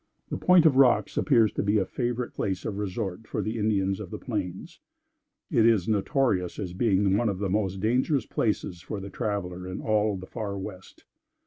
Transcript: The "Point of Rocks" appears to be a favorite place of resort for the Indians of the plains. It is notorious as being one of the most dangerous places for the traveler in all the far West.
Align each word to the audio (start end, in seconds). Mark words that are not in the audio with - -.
The 0.31 0.37
"Point 0.39 0.65
of 0.65 0.77
Rocks" 0.77 1.15
appears 1.15 1.51
to 1.53 1.61
be 1.61 1.77
a 1.77 1.85
favorite 1.85 2.33
place 2.33 2.65
of 2.65 2.79
resort 2.79 3.27
for 3.27 3.39
the 3.39 3.59
Indians 3.59 3.99
of 3.99 4.09
the 4.09 4.17
plains. 4.17 4.79
It 5.51 5.63
is 5.63 5.87
notorious 5.87 6.57
as 6.57 6.73
being 6.73 7.15
one 7.17 7.29
of 7.29 7.37
the 7.37 7.51
most 7.51 7.79
dangerous 7.81 8.25
places 8.25 8.81
for 8.81 8.99
the 8.99 9.11
traveler 9.11 9.67
in 9.67 9.79
all 9.79 10.17
the 10.17 10.25
far 10.25 10.57
West. 10.57 11.05